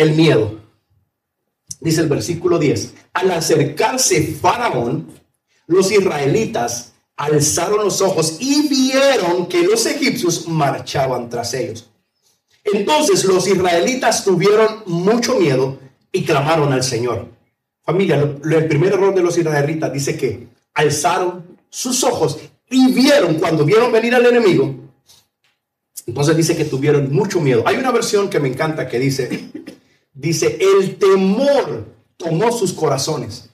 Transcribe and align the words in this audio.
el 0.00 0.14
miedo. 0.14 0.58
Dice 1.80 2.00
el 2.00 2.08
versículo 2.08 2.58
10, 2.58 2.94
al 3.12 3.30
acercarse 3.30 4.34
Faraón, 4.40 5.08
los 5.66 5.90
israelitas 5.92 6.92
alzaron 7.16 7.84
los 7.84 8.00
ojos 8.00 8.38
y 8.40 8.68
vieron 8.68 9.46
que 9.46 9.62
los 9.62 9.84
egipcios 9.86 10.48
marchaban 10.48 11.28
tras 11.28 11.54
ellos. 11.54 11.90
Entonces 12.64 13.24
los 13.24 13.46
israelitas 13.46 14.24
tuvieron 14.24 14.82
mucho 14.86 15.38
miedo 15.38 15.78
y 16.12 16.24
clamaron 16.24 16.72
al 16.72 16.82
Señor. 16.82 17.28
Familia, 17.82 18.16
el 18.16 18.68
primer 18.68 18.92
error 18.92 19.14
de 19.14 19.22
los 19.22 19.36
israelitas 19.36 19.92
dice 19.92 20.16
que 20.16 20.48
alzaron 20.74 21.58
sus 21.68 22.04
ojos 22.04 22.38
y 22.68 22.92
vieron, 22.92 23.34
cuando 23.34 23.64
vieron 23.64 23.90
venir 23.92 24.14
al 24.14 24.26
enemigo, 24.26 24.76
entonces 26.06 26.36
dice 26.36 26.56
que 26.56 26.64
tuvieron 26.64 27.12
mucho 27.12 27.40
miedo. 27.40 27.62
Hay 27.66 27.76
una 27.76 27.90
versión 27.90 28.28
que 28.28 28.40
me 28.40 28.48
encanta 28.48 28.88
que 28.88 28.98
dice, 28.98 29.50
dice, 30.20 30.58
el 30.60 30.96
temor 30.96 31.86
tomó 32.16 32.52
sus 32.52 32.72
corazones. 32.72 33.50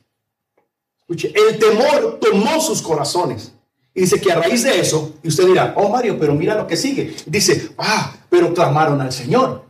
Escuche, 0.98 1.32
el 1.34 1.58
temor 1.58 2.18
tomó 2.20 2.60
sus 2.60 2.82
corazones. 2.82 3.52
Y 3.94 4.00
dice 4.00 4.20
que 4.20 4.32
a 4.32 4.40
raíz 4.40 4.64
de 4.64 4.78
eso, 4.78 5.14
y 5.22 5.28
usted 5.28 5.46
dirá, 5.46 5.74
oh 5.76 5.88
Mario, 5.88 6.18
pero 6.18 6.34
mira 6.34 6.54
lo 6.54 6.66
que 6.66 6.76
sigue. 6.76 7.14
Dice, 7.24 7.70
ah, 7.78 8.14
pero 8.28 8.52
clamaron 8.52 9.00
al 9.00 9.12
Señor. 9.12 9.64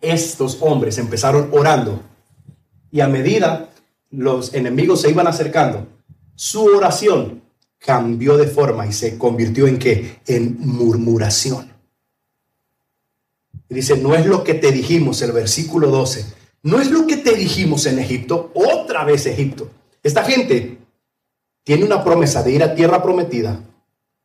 Estos 0.00 0.58
hombres 0.60 0.98
empezaron 0.98 1.48
orando. 1.52 2.02
Y 2.90 3.00
a 3.00 3.08
medida 3.08 3.70
los 4.10 4.52
enemigos 4.54 5.00
se 5.00 5.10
iban 5.10 5.26
acercando, 5.26 5.86
su 6.34 6.64
oración 6.64 7.42
cambió 7.78 8.36
de 8.36 8.46
forma 8.46 8.86
y 8.86 8.92
se 8.92 9.18
convirtió 9.18 9.66
en 9.66 9.78
qué? 9.78 10.18
En 10.26 10.58
murmuración. 10.60 11.72
Dice, 13.68 13.96
no 13.96 14.14
es 14.14 14.26
lo 14.26 14.44
que 14.44 14.54
te 14.54 14.70
dijimos, 14.70 15.22
el 15.22 15.32
versículo 15.32 15.88
12. 15.88 16.41
No 16.62 16.80
es 16.80 16.90
lo 16.90 17.06
que 17.06 17.16
te 17.16 17.34
dijimos 17.34 17.86
en 17.86 17.98
Egipto, 17.98 18.52
otra 18.54 19.04
vez 19.04 19.26
Egipto. 19.26 19.68
Esta 20.02 20.22
gente 20.22 20.78
tiene 21.64 21.84
una 21.84 22.04
promesa 22.04 22.42
de 22.42 22.52
ir 22.52 22.62
a 22.62 22.74
tierra 22.74 23.02
prometida 23.02 23.60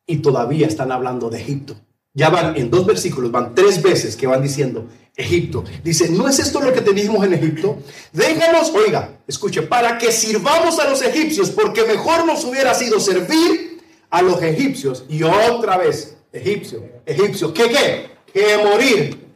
y 0.05 0.17
todavía 0.17 0.67
están 0.67 0.91
hablando 0.91 1.29
de 1.29 1.41
Egipto. 1.41 1.75
Ya 2.13 2.29
van 2.29 2.55
en 2.57 2.69
dos 2.69 2.85
versículos, 2.85 3.31
van 3.31 3.53
tres 3.53 3.81
veces 3.81 4.15
que 4.15 4.25
van 4.27 4.41
diciendo 4.41 4.87
Egipto. 5.15 5.63
Dice, 5.83 6.09
¿no 6.09 6.27
es 6.27 6.39
esto 6.39 6.61
lo 6.61 6.73
que 6.73 6.81
te 6.81 6.93
dijimos 6.93 7.25
en 7.25 7.33
Egipto? 7.33 7.77
Déjanos, 8.11 8.71
oiga, 8.71 9.19
escuche, 9.27 9.63
para 9.63 9.97
que 9.97 10.11
sirvamos 10.11 10.79
a 10.79 10.89
los 10.89 11.01
egipcios, 11.01 11.49
porque 11.51 11.83
mejor 11.83 12.25
nos 12.25 12.43
hubiera 12.43 12.73
sido 12.73 12.99
servir 12.99 13.81
a 14.09 14.21
los 14.21 14.41
egipcios. 14.41 15.05
Y 15.09 15.23
otra 15.23 15.77
vez, 15.77 16.17
egipcio, 16.31 16.83
egipcio, 17.05 17.53
¿qué 17.53 17.69
qué? 17.69 18.09
Que 18.31 18.57
morir 18.63 19.27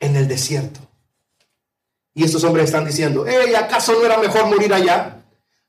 en 0.00 0.16
el 0.16 0.28
desierto. 0.28 0.80
Y 2.14 2.24
estos 2.24 2.44
hombres 2.44 2.66
están 2.66 2.84
diciendo, 2.84 3.24
¿acaso 3.56 3.92
no 3.92 4.04
era 4.04 4.18
mejor 4.18 4.46
morir 4.46 4.72
allá? 4.74 5.22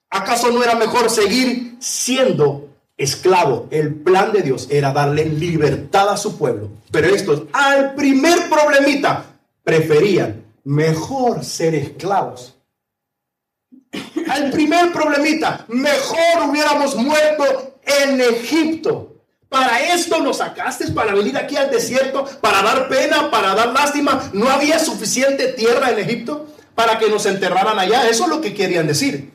¿Acaso 0.10 0.52
no 0.52 0.64
era 0.64 0.76
mejor 0.76 1.10
seguir 1.10 1.78
siendo 1.80 2.70
esclavo? 2.98 3.68
El 3.72 3.96
plan 3.96 4.34
de 4.34 4.42
Dios 4.42 4.68
era 4.70 4.92
darle 4.92 5.26
libertad 5.26 6.10
a 6.10 6.18
su 6.18 6.38
pueblo. 6.38 6.70
Pero 6.92 7.08
estos, 7.08 7.44
al 7.54 7.96
primer 7.96 8.50
problemita, 8.50 9.26
preferían 9.64 10.44
mejor 10.64 11.46
ser 11.46 11.76
esclavos. 11.76 12.56
Al 14.28 14.52
primer 14.52 14.92
problemita, 14.92 15.66
mejor 15.68 16.50
hubiéramos 16.50 16.96
muerto 16.96 17.76
en 17.84 18.22
Egipto. 18.22 19.21
Para 19.52 19.94
esto 19.94 20.22
nos 20.22 20.38
sacaste, 20.38 20.94
para 20.94 21.14
venir 21.14 21.36
aquí 21.36 21.58
al 21.58 21.70
desierto, 21.70 22.24
para 22.40 22.62
dar 22.62 22.88
pena, 22.88 23.30
para 23.30 23.54
dar 23.54 23.74
lástima. 23.74 24.32
No 24.32 24.50
había 24.50 24.80
suficiente 24.80 25.50
tierra 25.50 25.92
en 25.92 26.00
Egipto 26.00 26.48
para 26.74 26.98
que 26.98 27.10
nos 27.10 27.26
enterraran 27.26 27.78
allá. 27.78 28.08
Eso 28.08 28.24
es 28.24 28.30
lo 28.30 28.40
que 28.40 28.54
querían 28.54 28.88
decir. 28.88 29.34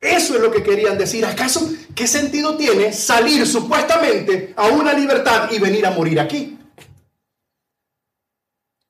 Eso 0.00 0.34
es 0.34 0.40
lo 0.40 0.50
que 0.50 0.62
querían 0.62 0.96
decir. 0.96 1.26
¿Acaso 1.26 1.70
qué 1.94 2.06
sentido 2.06 2.56
tiene 2.56 2.90
salir 2.94 3.46
supuestamente 3.46 4.54
a 4.56 4.68
una 4.68 4.94
libertad 4.94 5.50
y 5.52 5.58
venir 5.58 5.84
a 5.84 5.90
morir 5.90 6.20
aquí? 6.20 6.58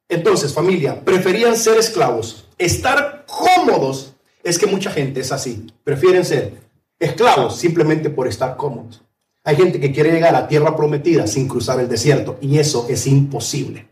Entonces, 0.08 0.54
familia, 0.54 1.04
preferían 1.04 1.56
ser 1.56 1.78
esclavos, 1.78 2.46
estar 2.58 3.26
cómodos. 3.26 4.14
Es 4.44 4.56
que 4.56 4.66
mucha 4.66 4.92
gente 4.92 5.18
es 5.18 5.32
así. 5.32 5.66
Prefieren 5.82 6.24
ser 6.24 6.60
esclavos 7.00 7.58
simplemente 7.58 8.08
por 8.08 8.28
estar 8.28 8.56
cómodos. 8.56 9.02
Hay 9.48 9.56
gente 9.56 9.80
que 9.80 9.92
quiere 9.92 10.12
llegar 10.12 10.34
a 10.34 10.40
la 10.42 10.46
tierra 10.46 10.76
prometida 10.76 11.26
sin 11.26 11.48
cruzar 11.48 11.80
el 11.80 11.88
desierto 11.88 12.36
y 12.42 12.58
eso 12.58 12.84
es 12.90 13.06
imposible. 13.06 13.88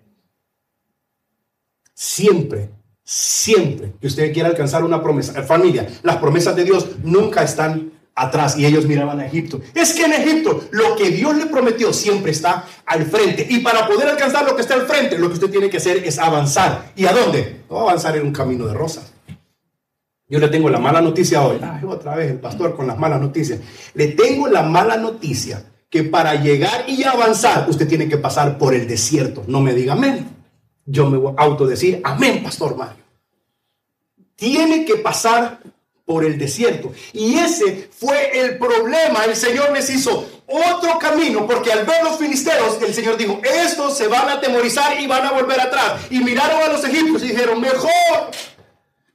Siempre 1.95 2.69
Siempre 3.03 3.93
que 4.01 4.09
usted 4.09 4.35
quiera 4.35 4.49
alcanzar 4.49 4.83
una 4.83 5.01
promesa, 5.01 5.41
familia, 5.45 5.87
las 6.03 6.17
promesas 6.17 6.57
de 6.57 6.65
Dios 6.65 6.89
nunca 7.05 7.45
están 7.45 7.93
atrás 8.17 8.59
y 8.59 8.67
ellos 8.67 8.85
miraban 8.85 9.21
a 9.21 9.27
Egipto. 9.27 9.61
Es 9.73 9.95
que 9.95 10.05
en 10.05 10.13
Egipto 10.13 10.65
lo 10.73 10.95
que 10.97 11.11
Dios 11.11 11.37
le 11.37 11.47
prometió 11.47 11.93
siempre 11.93 12.33
está 12.33 12.67
al 12.85 13.07
frente. 13.07 13.47
Y 13.49 13.61
para 13.61 13.87
poder 13.87 14.09
alcanzar 14.09 14.45
lo 14.45 14.57
que 14.57 14.63
está 14.63 14.75
al 14.75 14.87
frente, 14.87 15.19
lo 15.19 15.29
que 15.29 15.35
usted 15.35 15.51
tiene 15.51 15.71
que 15.71 15.77
hacer 15.79 15.99
es 16.05 16.19
avanzar. 16.19 16.93
¿Y 16.97 17.07
a 17.07 17.13
dónde? 17.13 17.63
No 17.71 17.79
avanzar 17.79 18.15
en 18.17 18.27
un 18.27 18.33
camino 18.33 18.67
de 18.67 18.75
rosas. 18.75 19.13
Yo 20.29 20.39
le 20.39 20.49
tengo 20.49 20.69
la 20.69 20.79
mala 20.79 21.01
noticia 21.01 21.45
hoy. 21.45 21.59
Ay, 21.63 21.83
otra 21.87 22.17
vez 22.17 22.31
el 22.31 22.41
pastor 22.41 22.75
con 22.77 22.87
las 22.87 22.99
malas 22.99 23.21
noticias. 23.21 23.61
Le 23.95 24.09
tengo 24.09 24.49
la 24.49 24.63
mala 24.63 24.97
noticia 24.97 25.65
que 25.89 26.03
para 26.03 26.35
llegar 26.35 26.85
y 26.89 27.05
avanzar 27.05 27.69
usted 27.71 27.87
tiene 27.87 28.09
que 28.09 28.19
pasar 28.19 28.59
por 28.59 28.75
el 28.75 28.89
desierto. 28.89 29.45
No 29.47 29.61
me 29.61 29.73
diga 29.73 29.93
amén 29.93 30.37
yo 30.87 31.11
me 31.11 31.19
voy 31.19 31.35
a 31.37 31.43
autodecir, 31.43 32.01
amén, 32.05 32.43
Pastor 32.43 32.77
Mario. 32.77 33.05
Tiene 34.37 34.85
que 34.85 34.97
pasar 34.97 35.59
por 36.05 36.25
el 36.25 36.39
desierto. 36.39 36.93
Y 37.13 37.37
ese 37.39 37.91
fue 37.91 38.39
el 38.39 38.59
problema. 38.59 39.25
El 39.25 39.35
Señor 39.35 39.73
les 39.73 39.91
hizo 39.91 40.25
otro 40.47 40.99
camino, 40.99 41.47
porque 41.47 41.73
al 41.73 41.85
ver 41.85 42.05
los 42.05 42.17
filisteos, 42.19 42.81
el 42.81 42.95
Señor 42.95 43.17
dijo, 43.17 43.41
estos 43.43 43.99
se 43.99 44.07
van 44.07 44.29
a 44.29 44.35
atemorizar 44.35 45.01
y 45.01 45.09
van 45.09 45.27
a 45.27 45.33
volver 45.33 45.61
atrás. 45.61 46.03
Y 46.11 46.21
miraron 46.21 46.63
a 46.63 46.69
los 46.69 46.85
egipcios 46.85 47.25
y 47.25 47.29
dijeron, 47.29 47.61
mejor. 47.61 48.31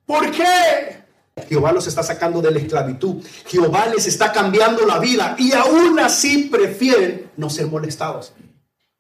¿Por 0.05 0.29
qué? 0.31 1.00
Jehová 1.47 1.71
los 1.71 1.87
está 1.87 2.03
sacando 2.03 2.41
de 2.41 2.51
la 2.51 2.59
esclavitud. 2.59 3.23
Jehová 3.47 3.87
les 3.87 4.07
está 4.07 4.31
cambiando 4.31 4.85
la 4.85 4.99
vida 4.99 5.35
y 5.37 5.53
aún 5.53 5.99
así 5.99 6.49
prefieren 6.51 7.31
no 7.37 7.49
ser 7.49 7.67
molestados 7.67 8.33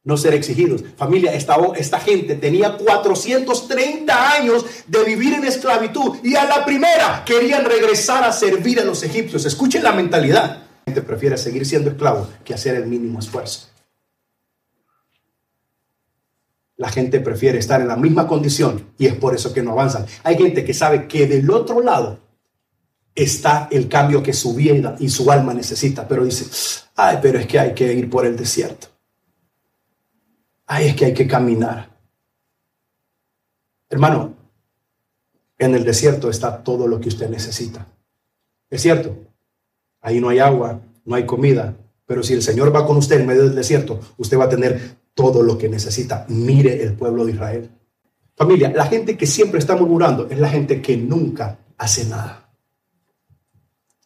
no 0.03 0.17
ser 0.17 0.33
exigidos. 0.33 0.83
Familia, 0.97 1.33
esta, 1.33 1.57
esta 1.75 1.99
gente 1.99 2.35
tenía 2.35 2.75
430 2.77 4.31
años 4.31 4.65
de 4.87 5.03
vivir 5.03 5.33
en 5.33 5.45
esclavitud 5.45 6.17
y 6.23 6.35
a 6.35 6.45
la 6.45 6.65
primera 6.65 7.23
querían 7.25 7.65
regresar 7.65 8.23
a 8.23 8.31
servir 8.31 8.79
a 8.79 8.83
los 8.83 9.03
egipcios. 9.03 9.45
Escuchen 9.45 9.83
la 9.83 9.91
mentalidad. 9.91 10.63
La 10.85 10.93
gente 10.93 11.01
prefiere 11.03 11.37
seguir 11.37 11.65
siendo 11.65 11.91
esclavo 11.91 12.27
que 12.43 12.53
hacer 12.53 12.75
el 12.75 12.87
mínimo 12.87 13.19
esfuerzo. 13.19 13.70
La 16.81 16.89
gente 16.89 17.19
prefiere 17.19 17.59
estar 17.59 17.79
en 17.79 17.87
la 17.87 17.95
misma 17.95 18.25
condición 18.25 18.93
y 18.97 19.05
es 19.05 19.13
por 19.13 19.35
eso 19.35 19.53
que 19.53 19.61
no 19.61 19.73
avanzan. 19.73 20.07
Hay 20.23 20.35
gente 20.35 20.65
que 20.65 20.73
sabe 20.73 21.07
que 21.07 21.27
del 21.27 21.47
otro 21.51 21.79
lado 21.79 22.17
está 23.13 23.67
el 23.69 23.87
cambio 23.87 24.23
que 24.23 24.33
su 24.33 24.55
vida 24.55 24.95
y 24.97 25.07
su 25.07 25.31
alma 25.31 25.53
necesita, 25.53 26.07
pero 26.07 26.25
dice, 26.25 26.47
ay, 26.95 27.19
pero 27.21 27.37
es 27.37 27.45
que 27.45 27.59
hay 27.59 27.75
que 27.75 27.93
ir 27.93 28.09
por 28.09 28.25
el 28.25 28.35
desierto. 28.35 28.87
Ay, 30.65 30.87
es 30.87 30.95
que 30.95 31.05
hay 31.05 31.13
que 31.13 31.27
caminar. 31.27 31.87
Hermano, 33.87 34.33
en 35.59 35.75
el 35.75 35.83
desierto 35.83 36.31
está 36.31 36.63
todo 36.63 36.87
lo 36.87 36.99
que 36.99 37.09
usted 37.09 37.29
necesita. 37.29 37.85
Es 38.71 38.81
cierto, 38.81 39.15
ahí 40.01 40.19
no 40.19 40.29
hay 40.29 40.39
agua, 40.39 40.81
no 41.05 41.13
hay 41.13 41.27
comida, 41.27 41.75
pero 42.07 42.23
si 42.23 42.33
el 42.33 42.41
Señor 42.41 42.75
va 42.75 42.87
con 42.87 42.97
usted 42.97 43.19
en 43.19 43.27
medio 43.27 43.43
del 43.43 43.53
desierto, 43.53 43.99
usted 44.17 44.39
va 44.39 44.45
a 44.45 44.49
tener 44.49 44.99
todo 45.13 45.43
lo 45.43 45.57
que 45.57 45.69
necesita. 45.69 46.25
Mire 46.29 46.81
el 46.83 46.93
pueblo 46.93 47.25
de 47.25 47.31
Israel. 47.31 47.69
Familia, 48.35 48.71
la 48.73 48.85
gente 48.85 49.17
que 49.17 49.27
siempre 49.27 49.59
está 49.59 49.75
murmurando 49.75 50.27
es 50.29 50.39
la 50.39 50.49
gente 50.49 50.81
que 50.81 50.97
nunca 50.97 51.59
hace 51.77 52.05
nada. 52.05 52.49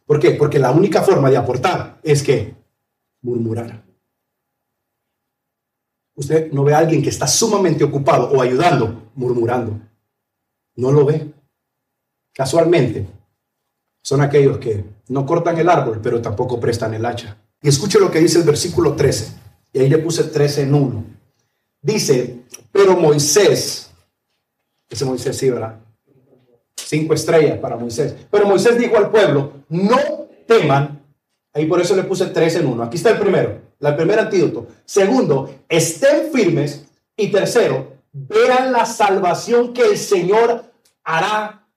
¿Por 0.06 0.19
qué? 0.19 0.31
Porque 0.31 0.60
la 0.60 0.72
única 0.72 1.02
forma 1.02 1.30
de 1.30 1.38
aportar 1.38 2.00
es 2.04 2.22
que 2.22 2.54
murmurar 3.22 3.86
usted 6.16 6.52
no 6.52 6.63
ve 6.63 6.74
a 6.74 6.80
alguien 6.80 7.02
que 7.02 7.10
está 7.10 7.28
sumamente 7.28 7.84
ocupado 7.84 8.31
o 8.31 8.42
ayudando, 8.42 9.12
murmurando. 9.16 9.80
No 10.75 10.92
lo 10.92 11.06
ve. 11.06 11.31
Casualmente, 12.34 13.07
son 14.02 14.22
aquellos 14.22 14.57
que 14.57 14.84
no 15.10 15.25
cortan 15.25 15.57
el 15.57 15.69
árbol, 15.69 16.00
pero 16.02 16.22
tampoco 16.22 16.60
prestan 16.60 16.94
el 16.94 17.06
hacha. 17.06 17.38
Y 17.62 17.69
escuche 17.69 18.00
lo 18.00 18.12
que 18.12 18.19
dice 18.19 18.40
el 18.40 18.46
versículo 18.46 18.96
13. 18.96 19.44
Y 19.75 19.80
ahí 19.80 19.89
le 19.89 19.98
puse 19.98 20.24
13 20.24 20.62
en 20.62 20.74
1. 20.74 21.04
Dice, 21.81 22.44
pero 22.72 22.95
Moisés, 22.95 23.92
ese 24.89 25.04
Moisés 25.04 25.38
sí, 25.38 25.50
¿verdad? 25.50 25.80
Cinco 26.77 27.13
estrellas 27.13 27.60
para 27.60 27.75
Moisés. 27.75 28.16
Pero 28.31 28.48
Moisés 28.48 28.77
dijo 28.77 28.95
al 28.95 29.12
pueblo, 29.12 29.51
no 29.68 29.98
teman. 30.48 31.04
Ahí 31.51 31.66
por 31.66 31.81
eso 31.81 31.94
le 31.94 32.04
puse 32.04 32.27
13 32.27 32.60
en 32.60 32.68
1. 32.68 32.83
Aquí 32.83 32.95
está 32.95 33.10
el 33.10 33.19
primero. 33.19 33.60
La 33.80 33.98
primer 33.98 34.18
antídoto. 34.18 34.66
Segundo, 34.86 35.54
estén 35.68 36.31
firmes. 36.31 36.86
Y 37.18 37.28
tercero, 37.28 37.98
vean 38.13 38.71
la 38.71 38.86
salvación 38.86 39.74
que 39.74 39.81
el 39.81 39.98
Señor 39.98 40.71
hará 41.04 41.68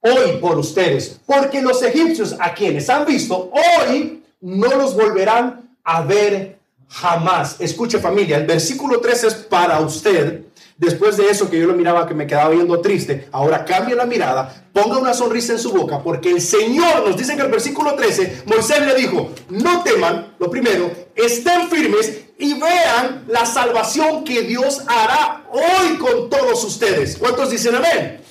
hoy 0.00 0.38
por 0.40 0.58
ustedes. 0.58 1.20
Porque 1.24 1.62
los 1.62 1.80
egipcios 1.84 2.34
a 2.40 2.52
quienes 2.52 2.90
han 2.90 3.06
visto 3.06 3.52
hoy 3.52 4.24
no 4.40 4.74
los 4.74 4.96
volverán 4.96 5.76
a 5.84 6.02
ver 6.02 6.63
jamás. 6.94 7.56
Escuche 7.58 7.98
familia, 7.98 8.36
el 8.36 8.46
versículo 8.46 9.00
3 9.00 9.24
es 9.24 9.34
para 9.34 9.80
usted. 9.80 10.44
Después 10.76 11.16
de 11.16 11.28
eso 11.28 11.48
que 11.50 11.58
yo 11.58 11.66
lo 11.66 11.74
miraba 11.74 12.06
que 12.06 12.14
me 12.14 12.26
quedaba 12.26 12.50
viendo 12.50 12.80
triste, 12.80 13.28
ahora 13.30 13.64
cambie 13.64 13.94
la 13.94 14.06
mirada, 14.06 14.66
ponga 14.72 14.98
una 14.98 15.14
sonrisa 15.14 15.52
en 15.52 15.60
su 15.60 15.72
boca, 15.72 16.02
porque 16.02 16.30
el 16.30 16.40
Señor 16.40 17.06
nos 17.06 17.16
dice 17.16 17.32
en 17.32 17.40
el 17.40 17.48
versículo 17.48 17.94
13, 17.94 18.42
Moisés 18.46 18.84
le 18.84 18.94
dijo, 18.94 19.30
no 19.50 19.84
teman, 19.84 20.34
lo 20.38 20.50
primero, 20.50 20.90
estén 21.14 21.68
firmes 21.68 22.22
y 22.38 22.54
vean 22.54 23.24
la 23.28 23.46
salvación 23.46 24.24
que 24.24 24.42
Dios 24.42 24.82
hará 24.88 25.44
hoy 25.52 25.96
con 25.98 26.28
todos 26.28 26.64
ustedes. 26.64 27.18
¿Cuántos 27.18 27.50
dicen 27.50 27.76
amén? 27.76 28.23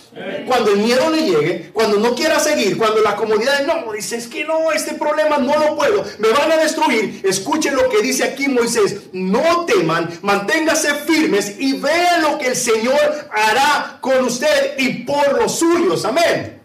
Cuando 0.46 0.72
el 0.72 0.80
miedo 0.80 1.10
le 1.10 1.24
llegue, 1.24 1.72
cuando 1.74 1.98
no 1.98 2.14
quiera 2.14 2.40
seguir, 2.40 2.78
cuando 2.78 3.02
la 3.02 3.16
comodidad 3.16 3.66
no, 3.66 3.92
dice, 3.92 4.18
es 4.18 4.28
que 4.28 4.46
no, 4.46 4.72
este 4.72 4.94
problema 4.94 5.38
no 5.38 5.58
lo 5.58 5.76
puedo, 5.76 6.04
me 6.20 6.30
van 6.30 6.52
a 6.52 6.58
destruir. 6.58 7.22
Escuchen 7.24 7.76
lo 7.76 7.90
que 7.90 8.02
dice 8.02 8.24
aquí 8.24 8.48
Moisés, 8.48 9.04
no 9.12 9.66
teman, 9.66 10.10
manténgase 10.22 10.94
firmes 11.06 11.56
y 11.58 11.80
vean 11.80 12.22
lo 12.22 12.38
que 12.38 12.48
el 12.48 12.56
Señor 12.56 13.30
hará 13.32 13.98
con 14.02 14.26
usted 14.26 14.78
y 14.78 15.04
por 15.04 15.42
los 15.42 15.58
suyos. 15.58 16.06
Amén. 16.06 16.62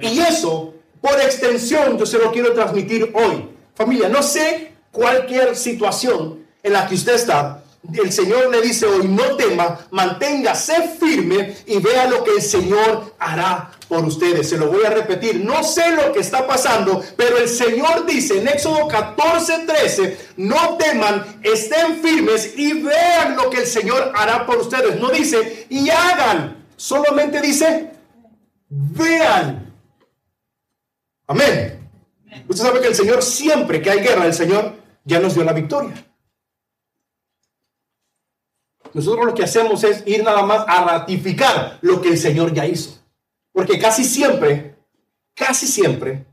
Y 0.00 0.20
eso, 0.20 0.74
por 1.02 1.20
extensión, 1.20 1.98
yo 1.98 2.06
se 2.06 2.18
lo 2.18 2.32
quiero 2.32 2.54
transmitir 2.54 3.12
hoy. 3.14 3.50
Familia, 3.74 4.08
no 4.08 4.22
sé 4.22 4.72
cualquier 4.90 5.54
situación 5.54 6.46
en 6.62 6.72
la 6.72 6.86
que 6.86 6.94
usted 6.94 7.14
está, 7.14 7.62
el 7.82 8.12
Señor 8.12 8.50
le 8.50 8.60
dice 8.60 8.86
hoy, 8.86 9.08
no 9.08 9.36
tema, 9.36 9.86
manténgase 9.90 10.96
firme 11.00 11.56
y 11.66 11.78
vea 11.78 12.06
lo 12.08 12.22
que 12.22 12.32
el 12.32 12.42
Señor 12.42 13.14
hará 13.18 13.70
por 13.88 14.04
ustedes. 14.04 14.48
Se 14.48 14.58
lo 14.58 14.68
voy 14.68 14.84
a 14.84 14.90
repetir, 14.90 15.42
no 15.42 15.64
sé 15.64 15.90
lo 15.92 16.12
que 16.12 16.20
está 16.20 16.46
pasando, 16.46 17.02
pero 17.16 17.38
el 17.38 17.48
Señor 17.48 18.06
dice 18.06 18.38
en 18.38 18.48
Éxodo 18.48 18.86
14, 18.86 19.64
13, 19.66 20.18
no 20.36 20.76
teman, 20.76 21.40
estén 21.42 22.00
firmes 22.02 22.52
y 22.56 22.74
vean 22.74 23.36
lo 23.36 23.48
que 23.48 23.60
el 23.60 23.66
Señor 23.66 24.12
hará 24.14 24.44
por 24.44 24.58
ustedes. 24.58 25.00
No 25.00 25.10
dice, 25.10 25.66
y 25.70 25.88
hagan, 25.88 26.66
solamente 26.76 27.40
dice, 27.40 27.92
vean. 28.68 29.74
Amén. 31.26 31.88
Usted 32.46 32.64
sabe 32.64 32.80
que 32.80 32.88
el 32.88 32.94
Señor 32.94 33.22
siempre 33.22 33.80
que 33.80 33.90
hay 33.90 34.00
guerra, 34.00 34.26
el 34.26 34.34
Señor 34.34 34.74
ya 35.04 35.18
nos 35.18 35.34
dio 35.34 35.44
la 35.44 35.52
victoria. 35.52 36.09
Nosotros 38.92 39.26
lo 39.26 39.34
que 39.34 39.44
hacemos 39.44 39.84
es 39.84 40.02
ir 40.06 40.24
nada 40.24 40.42
más 40.42 40.64
a 40.66 40.84
ratificar 40.84 41.78
lo 41.80 42.00
que 42.00 42.08
el 42.08 42.18
Señor 42.18 42.52
ya 42.52 42.66
hizo. 42.66 42.98
Porque 43.52 43.78
casi 43.78 44.04
siempre, 44.04 44.76
casi 45.34 45.66
siempre, 45.66 46.24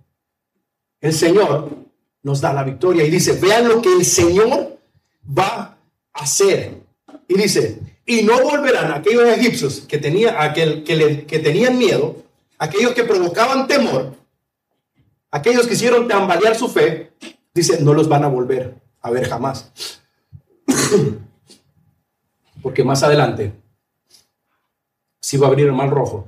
el 1.01 1.13
Señor 1.13 1.69
nos 2.23 2.41
da 2.41 2.53
la 2.53 2.63
victoria 2.63 3.03
y 3.03 3.09
dice, 3.09 3.33
vean 3.33 3.67
lo 3.67 3.81
que 3.81 3.93
el 3.93 4.05
Señor 4.05 4.77
va 5.37 5.77
a 6.13 6.23
hacer. 6.23 6.81
Y 7.27 7.35
dice, 7.35 7.79
y 8.05 8.23
no 8.23 8.41
volverán 8.41 8.91
aquellos 8.91 9.27
egipcios 9.27 9.81
que, 9.81 9.97
tenía, 9.97 10.41
aquel, 10.41 10.83
que, 10.83 11.25
que 11.25 11.39
tenían 11.39 11.77
miedo, 11.77 12.17
aquellos 12.57 12.93
que 12.93 13.03
provocaban 13.03 13.67
temor, 13.67 14.15
aquellos 15.31 15.67
que 15.67 15.73
hicieron 15.73 16.07
tambalear 16.07 16.55
su 16.55 16.69
fe, 16.69 17.11
dice, 17.53 17.81
no 17.81 17.93
los 17.93 18.07
van 18.07 18.23
a 18.23 18.27
volver 18.27 18.75
a 19.01 19.11
ver 19.11 19.27
jamás. 19.27 19.71
Porque 22.61 22.83
más 22.83 23.03
adelante 23.03 23.53
sí 25.19 25.37
va 25.37 25.47
a 25.47 25.49
abrir 25.49 25.67
el 25.67 25.73
mar 25.73 25.89
rojo. 25.89 26.27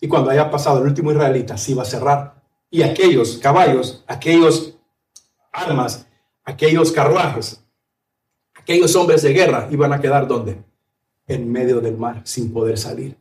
Y 0.00 0.08
cuando 0.08 0.30
haya 0.30 0.50
pasado 0.50 0.80
el 0.80 0.86
último 0.86 1.12
israelita, 1.12 1.56
sí 1.56 1.72
va 1.74 1.82
a 1.82 1.86
cerrar. 1.86 2.34
Y 2.70 2.82
aquellos 2.82 3.38
caballos, 3.38 4.04
aquellos 4.06 4.76
armas, 5.52 6.06
aquellos 6.44 6.92
carruajes, 6.92 7.64
aquellos 8.54 8.94
hombres 8.96 9.22
de 9.22 9.32
guerra 9.32 9.68
iban 9.70 9.92
a 9.92 10.00
quedar 10.00 10.26
donde? 10.26 10.62
En 11.26 11.50
medio 11.50 11.80
del 11.80 11.96
mar, 11.96 12.20
sin 12.24 12.52
poder 12.52 12.76
salir. 12.76 13.16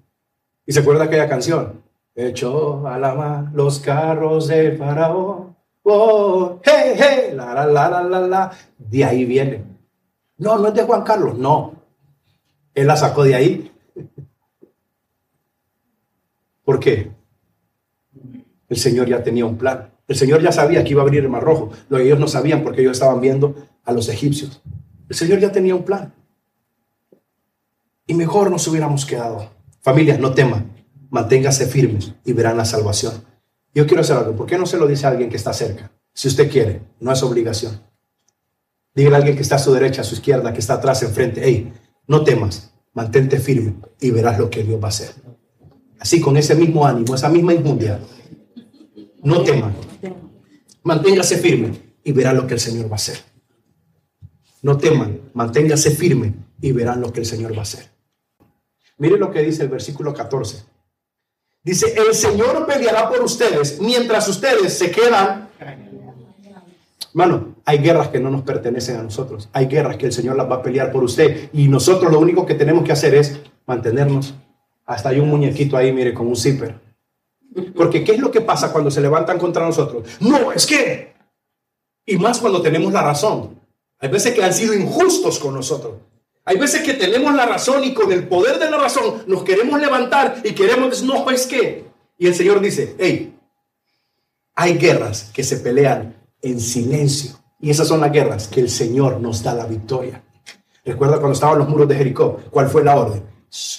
¿Y 0.65 0.73
se 0.73 0.81
acuerda 0.81 1.05
aquella 1.05 1.29
canción? 1.29 1.81
Echó 2.15 2.85
a 2.87 2.97
la 2.99 3.15
mar 3.15 3.51
los 3.53 3.79
carros 3.79 4.47
de 4.47 4.73
Faraón. 4.73 5.55
Oh, 5.83 6.59
hey, 6.63 6.93
hey, 6.95 7.33
la, 7.33 7.53
la, 7.65 7.89
la, 7.89 8.03
la, 8.03 8.19
la. 8.19 8.51
De 8.77 9.03
ahí 9.03 9.25
viene. 9.25 9.72
No, 10.43 10.57
no 10.57 10.67
es 10.67 10.73
de 10.73 10.83
Juan 10.83 11.03
Carlos, 11.03 11.37
no. 11.37 11.73
Él 12.75 12.87
la 12.87 12.97
sacó 12.97 13.23
de 13.23 13.33
ahí. 13.33 13.71
¿Por 16.65 16.81
qué? 16.81 17.11
El 18.67 18.77
Señor 18.77 19.07
ya 19.07 19.23
tenía 19.23 19.45
un 19.45 19.57
plan. 19.57 19.89
El 20.05 20.17
Señor 20.17 20.41
ya 20.41 20.51
sabía 20.51 20.83
que 20.83 20.89
iba 20.89 21.01
a 21.01 21.05
abrir 21.05 21.23
el 21.23 21.29
Mar 21.29 21.43
Rojo. 21.43 21.71
Lo 21.87 21.97
que 21.97 22.03
ellos 22.03 22.19
no 22.19 22.27
sabían 22.27 22.61
porque 22.61 22.81
ellos 22.81 22.91
estaban 22.91 23.21
viendo 23.21 23.55
a 23.85 23.93
los 23.93 24.09
egipcios. 24.09 24.61
El 25.07 25.15
Señor 25.15 25.39
ya 25.39 25.49
tenía 25.49 25.75
un 25.75 25.85
plan. 25.85 26.13
Y 28.05 28.13
mejor 28.13 28.51
nos 28.51 28.67
hubiéramos 28.67 29.05
quedado. 29.05 29.49
Familias, 29.79 30.19
no 30.19 30.33
teman. 30.33 30.73
Manténgase 31.09 31.67
firmes 31.67 32.15
y 32.25 32.33
verán 32.33 32.57
la 32.57 32.65
salvación. 32.65 33.13
Yo 33.73 33.87
quiero 33.87 34.01
hacer 34.01 34.17
algo. 34.17 34.35
¿Por 34.35 34.45
qué 34.45 34.57
no 34.57 34.65
se 34.65 34.77
lo 34.77 34.87
dice 34.87 35.05
a 35.05 35.11
alguien 35.11 35.29
que 35.29 35.37
está 35.37 35.53
cerca? 35.53 35.89
Si 36.13 36.27
usted 36.27 36.51
quiere, 36.51 36.81
no 36.99 37.13
es 37.13 37.23
obligación. 37.23 37.92
Dígale 38.95 39.15
a 39.15 39.17
alguien 39.19 39.35
que 39.35 39.41
está 39.41 39.55
a 39.55 39.59
su 39.59 39.73
derecha, 39.73 40.01
a 40.01 40.03
su 40.03 40.15
izquierda, 40.15 40.53
que 40.53 40.59
está 40.59 40.75
atrás, 40.75 41.01
enfrente, 41.03 41.41
hey, 41.43 41.73
no 42.07 42.23
temas, 42.23 42.73
mantente 42.93 43.39
firme 43.39 43.75
y 43.99 44.11
verás 44.11 44.37
lo 44.37 44.49
que 44.49 44.63
Dios 44.63 44.81
va 44.81 44.87
a 44.87 44.89
hacer. 44.89 45.13
Así, 45.99 46.19
con 46.21 46.37
ese 46.37 46.55
mismo 46.55 46.85
ánimo, 46.85 47.15
esa 47.15 47.29
misma 47.29 47.53
inmundia, 47.53 47.99
no 49.23 49.41
temas, 49.43 49.73
manténgase 50.83 51.37
firme 51.37 51.71
y 52.03 52.11
verás 52.11 52.35
lo 52.35 52.45
que 52.45 52.55
el 52.55 52.59
Señor 52.59 52.87
va 52.87 52.93
a 52.93 52.95
hacer. 52.95 53.17
No 54.61 54.77
teman, 54.77 55.19
manténgase 55.33 55.91
firme 55.91 56.33
y 56.61 56.71
verán 56.71 57.01
lo 57.01 57.11
que 57.11 57.21
el 57.21 57.25
Señor 57.25 57.53
va 57.53 57.59
a 57.59 57.63
hacer. 57.63 57.89
Mire 58.97 59.17
lo 59.17 59.31
que 59.31 59.41
dice 59.41 59.63
el 59.63 59.69
versículo 59.69 60.13
14. 60.13 60.63
Dice, 61.63 61.93
el 61.95 62.13
Señor 62.13 62.65
peleará 62.65 63.09
por 63.09 63.21
ustedes 63.21 63.79
mientras 63.79 64.27
ustedes 64.27 64.77
se 64.77 64.91
quedan. 64.91 65.49
Hermano, 67.09 67.52
hay 67.65 67.77
guerras 67.77 68.09
que 68.09 68.19
no 68.19 68.29
nos 68.29 68.41
pertenecen 68.41 68.97
a 68.97 69.03
nosotros. 69.03 69.49
Hay 69.53 69.67
guerras 69.67 69.97
que 69.97 70.07
el 70.07 70.11
Señor 70.11 70.35
las 70.35 70.49
va 70.49 70.55
a 70.55 70.61
pelear 70.61 70.91
por 70.91 71.03
usted. 71.03 71.49
Y 71.53 71.67
nosotros 71.67 72.11
lo 72.11 72.19
único 72.19 72.45
que 72.45 72.55
tenemos 72.55 72.83
que 72.83 72.91
hacer 72.91 73.15
es 73.15 73.39
mantenernos. 73.65 74.33
Hasta 74.85 75.09
hay 75.09 75.19
un 75.19 75.29
muñequito 75.29 75.77
ahí, 75.77 75.93
mire, 75.93 76.13
con 76.13 76.27
un 76.27 76.35
zipper. 76.35 76.75
Porque 77.75 78.03
¿qué 78.03 78.13
es 78.13 78.19
lo 78.19 78.31
que 78.31 78.41
pasa 78.41 78.71
cuando 78.71 78.91
se 78.91 78.99
levantan 78.99 79.39
contra 79.39 79.65
nosotros? 79.65 80.07
No, 80.19 80.51
es 80.51 80.65
que... 80.65 81.13
Y 82.05 82.17
más 82.17 82.39
cuando 82.39 82.61
tenemos 82.61 82.91
la 82.91 83.01
razón. 83.01 83.57
Hay 83.99 84.09
veces 84.09 84.33
que 84.33 84.43
han 84.43 84.53
sido 84.53 84.73
injustos 84.73 85.39
con 85.39 85.53
nosotros. 85.53 85.93
Hay 86.43 86.57
veces 86.57 86.83
que 86.83 86.93
tenemos 86.93 87.33
la 87.33 87.45
razón 87.45 87.85
y 87.85 87.93
con 87.93 88.11
el 88.11 88.27
poder 88.27 88.59
de 88.59 88.69
la 88.69 88.77
razón 88.77 89.23
nos 89.27 89.43
queremos 89.43 89.79
levantar 89.79 90.41
y 90.43 90.51
queremos 90.51 90.89
decir, 90.89 91.07
no, 91.07 91.29
es 91.31 91.47
que... 91.47 91.85
Y 92.17 92.27
el 92.27 92.35
Señor 92.35 92.59
dice, 92.59 92.95
hey, 92.99 93.33
hay 94.53 94.77
guerras 94.77 95.31
que 95.33 95.43
se 95.43 95.57
pelean 95.57 96.15
en 96.41 96.59
silencio. 96.59 97.42
Y 97.63 97.69
esas 97.69 97.87
son 97.87 98.01
las 98.01 98.11
guerras 98.11 98.49
que 98.49 98.59
el 98.59 98.69
Señor 98.69 99.21
nos 99.21 99.41
da 99.41 99.53
la 99.53 99.65
victoria. 99.65 100.21
Recuerda 100.83 101.13
cuando 101.13 101.31
estaban 101.31 101.57
los 101.59 101.69
muros 101.69 101.87
de 101.87 101.95
Jericó, 101.95 102.41
¿cuál 102.51 102.67
fue 102.67 102.83
la 102.83 102.97
orden? 102.97 103.23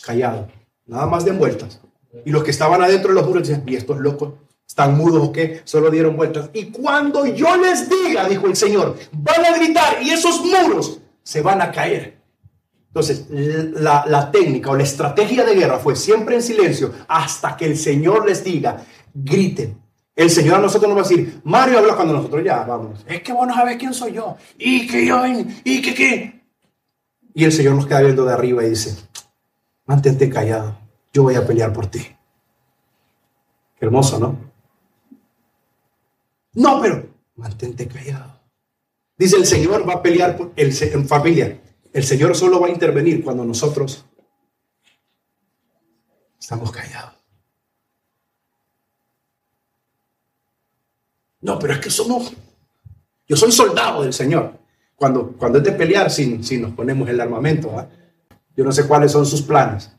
callado, 0.03 0.49
nada 0.87 1.05
más 1.05 1.23
de 1.27 1.33
vueltas. 1.33 1.83
Y 2.25 2.31
los 2.31 2.43
que 2.43 2.51
estaban 2.51 2.81
adentro 2.81 3.11
de 3.11 3.17
los 3.17 3.27
muros 3.27 3.47
decían, 3.47 3.63
¿y 3.67 3.77
estos 3.77 3.99
locos 3.99 4.33
están 4.67 4.97
mudos 4.97 5.29
o 5.29 5.33
qué? 5.33 5.61
Solo 5.65 5.91
dieron 5.91 6.17
vueltas. 6.17 6.49
Y 6.55 6.71
cuando 6.71 7.27
yo 7.27 7.59
les 7.59 7.91
diga, 7.91 8.27
dijo 8.27 8.47
el 8.47 8.57
Señor, 8.57 8.97
van 9.13 9.45
a 9.45 9.55
gritar 9.55 10.03
y 10.03 10.13
esos 10.13 10.41
muros 10.41 11.03
se 11.23 11.43
van 11.43 11.61
a 11.61 11.71
caer. 11.71 12.23
Entonces, 12.87 13.27
la 13.29 14.31
técnica 14.33 14.71
o 14.71 14.77
la 14.77 14.85
estrategia 14.85 15.45
de 15.45 15.57
guerra 15.57 15.79
fue 15.79 15.95
siempre 15.95 16.37
en 16.37 16.43
silencio 16.43 16.91
hasta 17.07 17.55
que 17.55 17.67
el 17.67 17.77
Señor 17.77 18.27
les 18.27 18.43
diga, 18.43 18.83
griten, 19.13 19.84
el 20.17 20.31
Señor 20.31 20.57
a 20.57 20.61
nosotros 20.61 20.89
nos 20.89 20.97
va 20.97 21.07
a 21.07 21.09
decir, 21.09 21.41
Mario 21.45 21.79
habla 21.79 21.97
cuando 21.97 22.15
nosotros 22.15 22.45
ya 22.45 22.63
vamos. 22.65 23.05
Es 23.07 23.23
que 23.23 23.33
vos 23.33 23.47
no 23.47 23.55
sabes 23.55 23.77
quién 23.77 23.93
soy 23.93 24.13
yo. 24.13 24.37
Y 24.57 24.87
que 24.87 25.05
yo, 25.07 25.23
y 25.65 25.83
que 25.83 25.95
qué. 25.95 26.45
Y 27.35 27.45
el 27.45 27.53
Señor 27.53 27.75
nos 27.75 27.87
queda 27.87 28.03
viendo 28.03 28.25
de 28.25 28.33
arriba 28.33 28.65
y 28.65 28.71
dice, 28.71 28.97
mantente 29.87 30.31
callado, 30.31 30.79
yo 31.13 31.25
voy 31.25 31.35
a 31.35 31.45
pelear 31.45 31.73
por 31.73 31.89
ti. 31.89 31.99
Qué 33.79 33.87
hermoso, 33.87 34.21
¿no? 34.21 34.39
No, 36.53 36.81
pero 36.81 37.09
mantente 37.35 37.89
callado. 37.89 38.41
Dice 39.19 39.37
el 39.37 39.47
Señor 39.47 39.89
va 39.89 39.95
a 39.95 40.03
pelear 40.03 40.37
por 40.37 40.53
el, 40.55 40.73
en 40.81 41.09
familia. 41.09 41.61
El 41.93 42.05
Señor 42.05 42.37
solo 42.37 42.61
va 42.61 42.69
a 42.69 42.71
intervenir 42.71 43.23
cuando 43.25 43.45
nosotros 43.45 44.05
estamos 46.39 46.71
callados. 46.71 47.24
No, 51.45 51.59
pero 51.59 51.75
es 51.75 51.79
que 51.79 51.91
somos, 51.91 52.33
yo 53.29 53.37
soy 53.37 53.53
soldado 53.53 54.03
del 54.03 54.15
Señor. 54.15 54.55
Cuando, 54.97 55.33
cuando 55.33 55.59
es 55.59 55.65
de 55.65 55.73
pelear, 55.73 56.11
si, 56.11 56.59
nos 56.59 56.73
ponemos 56.73 57.07
el 57.11 57.21
armamento. 57.21 57.71
Yo 58.57 58.65
no 58.65 58.73
sé 58.73 58.89
cuáles 58.89 59.13
son 59.13 59.27
sus 59.27 59.43
planes. 59.43 59.95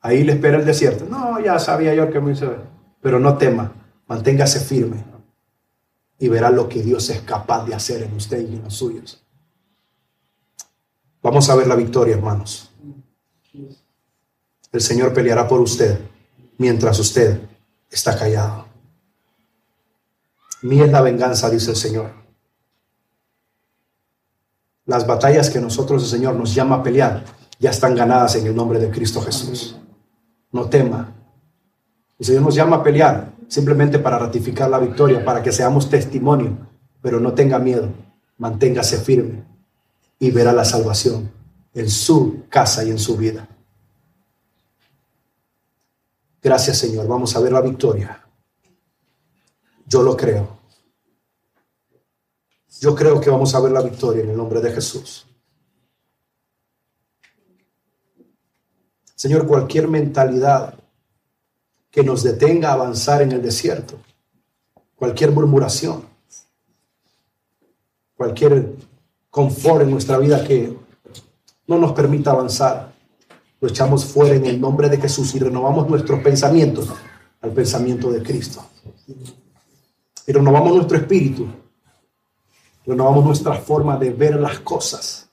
Ahí 0.00 0.24
le 0.24 0.32
espera 0.32 0.56
el 0.56 0.64
desierto. 0.64 1.04
No, 1.04 1.38
ya 1.38 1.58
sabía 1.58 1.94
yo 1.94 2.10
que 2.10 2.18
me 2.18 2.32
hizo. 2.32 2.54
Pero 3.02 3.20
no 3.20 3.36
tema, 3.36 3.74
manténgase 4.06 4.60
firme 4.60 5.04
y 6.18 6.28
verá 6.28 6.50
lo 6.50 6.66
que 6.66 6.82
Dios 6.82 7.10
es 7.10 7.20
capaz 7.20 7.66
de 7.66 7.74
hacer 7.74 8.02
en 8.02 8.14
usted 8.14 8.40
y 8.40 8.54
en 8.54 8.62
los 8.62 8.74
suyos. 8.74 9.22
Vamos 11.22 11.50
a 11.50 11.56
ver 11.56 11.66
la 11.66 11.76
victoria, 11.76 12.14
hermanos. 12.14 12.70
El 14.72 14.80
Señor 14.80 15.12
peleará 15.12 15.46
por 15.46 15.60
usted 15.60 16.00
mientras 16.56 16.98
usted 16.98 17.38
está 17.90 18.18
callado. 18.18 18.69
Mía 20.62 20.84
es 20.84 20.92
la 20.92 21.00
venganza, 21.00 21.48
dice 21.50 21.70
el 21.70 21.76
Señor. 21.76 22.10
Las 24.86 25.06
batallas 25.06 25.50
que 25.50 25.60
nosotros, 25.60 26.02
el 26.02 26.08
Señor, 26.08 26.34
nos 26.34 26.54
llama 26.54 26.76
a 26.76 26.82
pelear, 26.82 27.24
ya 27.58 27.70
están 27.70 27.94
ganadas 27.94 28.36
en 28.36 28.46
el 28.46 28.54
nombre 28.54 28.78
de 28.78 28.90
Cristo 28.90 29.20
Jesús. 29.22 29.76
No 30.52 30.68
tema. 30.68 31.14
El 32.18 32.26
Señor 32.26 32.42
nos 32.42 32.54
llama 32.54 32.76
a 32.76 32.82
pelear 32.82 33.32
simplemente 33.48 33.98
para 33.98 34.18
ratificar 34.18 34.70
la 34.70 34.78
victoria, 34.78 35.24
para 35.24 35.42
que 35.42 35.52
seamos 35.52 35.90
testimonio, 35.90 36.56
pero 37.02 37.18
no 37.18 37.34
tenga 37.34 37.58
miedo, 37.58 37.88
manténgase 38.38 38.98
firme 38.98 39.44
y 40.18 40.30
verá 40.30 40.52
la 40.52 40.64
salvación 40.64 41.32
en 41.74 41.88
su 41.90 42.44
casa 42.48 42.84
y 42.84 42.90
en 42.90 42.98
su 42.98 43.16
vida. 43.16 43.48
Gracias 46.42 46.78
Señor, 46.78 47.08
vamos 47.08 47.34
a 47.34 47.40
ver 47.40 47.52
la 47.52 47.60
victoria. 47.60 48.24
Yo 49.90 50.04
lo 50.04 50.16
creo. 50.16 50.56
Yo 52.80 52.94
creo 52.94 53.20
que 53.20 53.28
vamos 53.28 53.52
a 53.56 53.60
ver 53.60 53.72
la 53.72 53.82
victoria 53.82 54.22
en 54.22 54.30
el 54.30 54.36
nombre 54.36 54.60
de 54.60 54.70
Jesús. 54.70 55.26
Señor, 59.16 59.48
cualquier 59.48 59.88
mentalidad 59.88 60.78
que 61.90 62.04
nos 62.04 62.22
detenga 62.22 62.70
a 62.70 62.74
avanzar 62.74 63.20
en 63.20 63.32
el 63.32 63.42
desierto, 63.42 63.98
cualquier 64.94 65.32
murmuración, 65.32 66.04
cualquier 68.14 68.76
confort 69.28 69.82
en 69.82 69.90
nuestra 69.90 70.18
vida 70.18 70.46
que 70.46 70.78
no 71.66 71.78
nos 71.78 71.92
permita 71.92 72.30
avanzar, 72.30 72.92
lo 73.60 73.68
echamos 73.68 74.04
fuera 74.04 74.36
en 74.36 74.46
el 74.46 74.60
nombre 74.60 74.88
de 74.88 74.98
Jesús 74.98 75.34
y 75.34 75.40
renovamos 75.40 75.90
nuestros 75.90 76.22
pensamientos 76.22 76.88
al 77.40 77.50
pensamiento 77.50 78.12
de 78.12 78.22
Cristo. 78.22 78.64
Y 80.30 80.32
renovamos 80.32 80.76
nuestro 80.76 80.96
espíritu, 80.96 81.48
renovamos 82.86 83.24
nuestra 83.24 83.54
forma 83.54 83.96
de 83.96 84.10
ver 84.10 84.38
las 84.38 84.60
cosas 84.60 85.30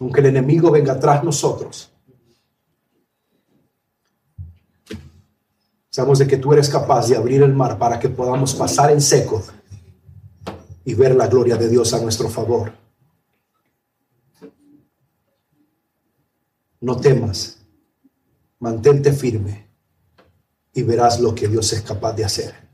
aunque 0.00 0.20
el 0.20 0.26
enemigo 0.26 0.70
venga 0.70 0.92
atrás 0.92 1.24
nosotros. 1.24 1.90
Sabemos 5.90 6.20
de 6.20 6.26
que 6.26 6.36
tú 6.36 6.52
eres 6.52 6.68
capaz 6.68 7.08
de 7.08 7.16
abrir 7.16 7.42
el 7.42 7.52
mar 7.52 7.78
para 7.78 7.98
que 7.98 8.08
podamos 8.08 8.54
pasar 8.54 8.92
en 8.92 9.00
seco 9.00 9.42
y 10.84 10.94
ver 10.94 11.16
la 11.16 11.26
gloria 11.26 11.56
de 11.56 11.68
Dios 11.68 11.92
a 11.92 12.00
nuestro 12.00 12.28
favor. 12.28 12.72
No 16.80 16.96
temas, 16.96 17.58
mantente 18.60 19.12
firme 19.12 19.68
y 20.72 20.82
verás 20.82 21.18
lo 21.18 21.34
que 21.34 21.48
Dios 21.48 21.72
es 21.72 21.82
capaz 21.82 22.12
de 22.12 22.24
hacer. 22.24 22.67